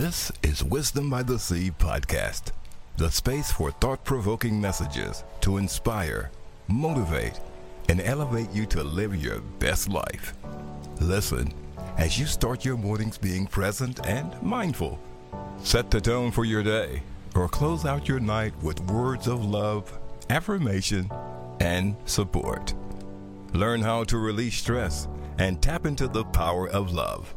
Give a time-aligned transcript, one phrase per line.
[0.00, 2.52] This is Wisdom by the Sea podcast,
[2.96, 6.30] the space for thought provoking messages to inspire,
[6.68, 7.38] motivate,
[7.90, 10.32] and elevate you to live your best life.
[11.02, 11.52] Listen
[11.98, 14.98] as you start your mornings being present and mindful.
[15.62, 17.02] Set the tone for your day
[17.34, 19.98] or close out your night with words of love,
[20.30, 21.10] affirmation,
[21.60, 22.72] and support.
[23.52, 27.34] Learn how to release stress and tap into the power of love.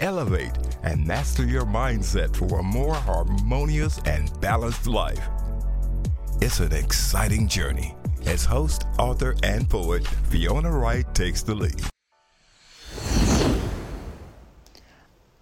[0.00, 0.52] Elevate
[0.82, 5.26] and master your mindset for a more harmonious and balanced life.
[6.42, 7.94] It's an exciting journey
[8.26, 11.80] as host, author, and poet Fiona Wright takes the lead.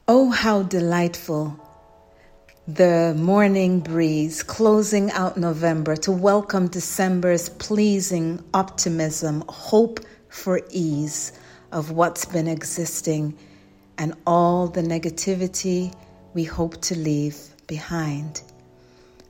[0.06, 1.58] Oh, how delightful
[2.68, 11.32] the morning breeze closing out November to welcome December's pleasing optimism, hope for ease
[11.72, 13.36] of what's been existing
[13.98, 15.94] and all the negativity
[16.34, 18.42] we hope to leave behind.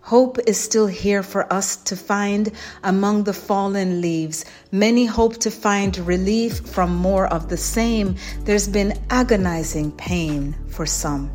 [0.01, 4.45] Hope is still here for us to find among the fallen leaves.
[4.71, 8.17] Many hope to find relief from more of the same.
[8.41, 11.31] There's been agonizing pain for some.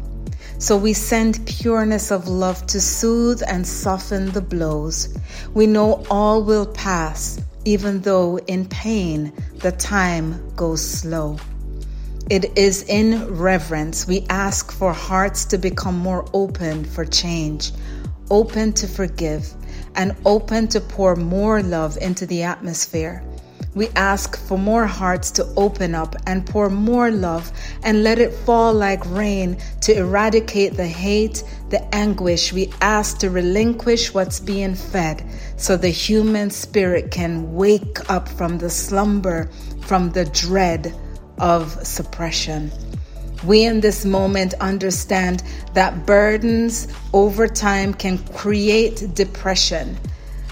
[0.60, 5.18] So we send pureness of love to soothe and soften the blows.
[5.54, 11.38] We know all will pass, even though in pain the time goes slow.
[12.30, 17.72] It is in reverence we ask for hearts to become more open for change,
[18.30, 19.52] open to forgive,
[19.96, 23.24] and open to pour more love into the atmosphere.
[23.74, 28.32] We ask for more hearts to open up and pour more love and let it
[28.32, 32.54] fall like rain to eradicate the hate, the anguish.
[32.54, 35.26] We ask to relinquish what's being fed
[35.58, 39.50] so the human spirit can wake up from the slumber,
[39.82, 40.94] from the dread
[41.40, 42.72] of suppression.
[43.46, 49.98] We in this moment understand that burdens over time can create depression,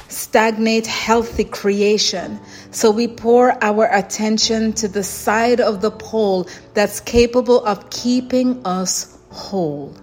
[0.08, 2.40] stagnate healthy creation.
[2.72, 8.66] So we pour our attention to the side of the pole that's capable of keeping
[8.66, 9.94] us whole.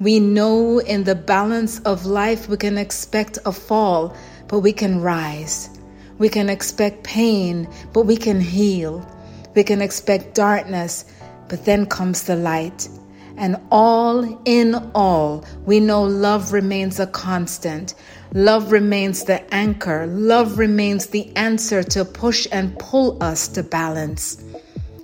[0.00, 4.14] We know in the balance of life we can expect a fall,
[4.46, 5.70] but we can rise.
[6.18, 9.06] We can expect pain, but we can heal.
[9.54, 11.04] We can expect darkness,
[11.48, 12.88] but then comes the light.
[13.36, 17.94] And all in all, we know love remains a constant.
[18.34, 20.06] Love remains the anchor.
[20.06, 24.42] Love remains the answer to push and pull us to balance.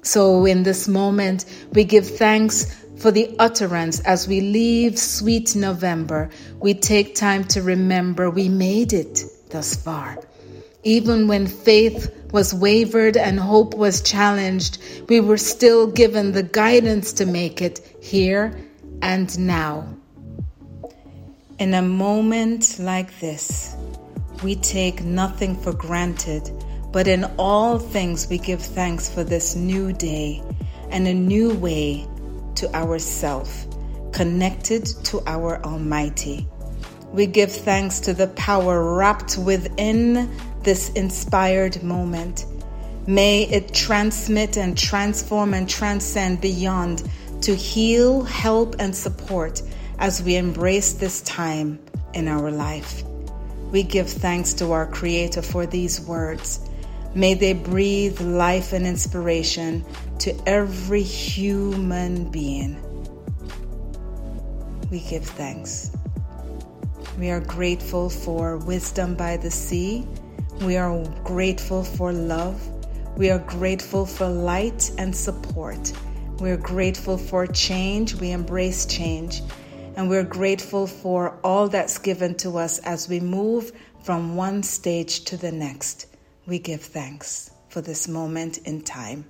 [0.03, 6.29] So, in this moment, we give thanks for the utterance as we leave sweet November.
[6.61, 10.19] We take time to remember we made it thus far.
[10.85, 14.79] Even when faith was wavered and hope was challenged,
[15.09, 18.55] we were still given the guidance to make it here
[19.01, 19.87] and now.
[21.59, 23.75] In a moment like this,
[24.43, 26.51] we take nothing for granted,
[26.93, 30.43] but in all things we give thanks for this new day
[30.91, 32.07] and a new way
[32.57, 33.67] to ourself,
[34.13, 36.47] connected to our Almighty.
[37.13, 40.31] We give thanks to the power wrapped within
[40.65, 42.47] this inspired moment.
[43.07, 47.09] May it transmit and transform and transcend beyond
[47.43, 49.61] to heal, help, and support
[49.99, 51.79] as we embrace this time
[52.15, 53.03] in our life.
[53.71, 56.61] We give thanks to our Creator for these words.
[57.15, 59.85] May they breathe life and inspiration
[60.21, 62.81] to every human being.
[64.91, 65.91] We give thanks.
[67.19, 70.07] We are grateful for wisdom by the sea
[70.61, 72.61] we are grateful for love.
[73.17, 75.93] We are grateful for light and support.
[76.41, 78.15] We are grateful for change.
[78.15, 79.43] We embrace change.
[79.97, 83.73] And we're grateful for all that's given to us as we move
[84.03, 86.07] from one stage to the next.
[86.47, 89.25] We give thanks for this moment in time.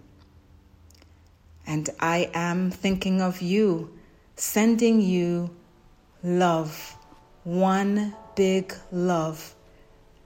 [1.67, 3.99] And I am thinking of you,
[4.37, 5.51] sending you
[6.23, 6.97] love,
[7.45, 9.55] one big love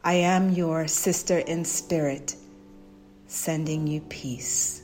[0.04, 2.36] I am your sister in spirit,
[3.26, 4.82] sending you peace.